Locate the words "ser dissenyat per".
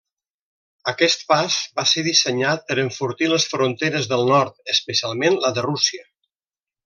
1.89-2.77